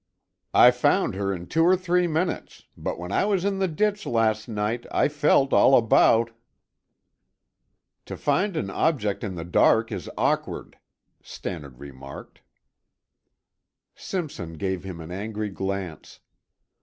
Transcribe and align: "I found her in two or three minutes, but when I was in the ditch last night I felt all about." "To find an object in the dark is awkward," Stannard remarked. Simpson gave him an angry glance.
"I 0.55 0.71
found 0.71 1.13
her 1.13 1.31
in 1.31 1.45
two 1.45 1.63
or 1.63 1.77
three 1.77 2.07
minutes, 2.07 2.63
but 2.75 2.97
when 2.97 3.11
I 3.11 3.25
was 3.25 3.45
in 3.45 3.59
the 3.59 3.67
ditch 3.67 4.07
last 4.07 4.47
night 4.47 4.87
I 4.91 5.07
felt 5.07 5.53
all 5.53 5.77
about." 5.77 6.31
"To 8.07 8.17
find 8.17 8.57
an 8.57 8.71
object 8.71 9.23
in 9.23 9.35
the 9.35 9.45
dark 9.45 9.91
is 9.91 10.09
awkward," 10.17 10.79
Stannard 11.21 11.77
remarked. 11.77 12.41
Simpson 13.93 14.53
gave 14.53 14.83
him 14.83 14.99
an 15.01 15.11
angry 15.11 15.49
glance. 15.49 16.19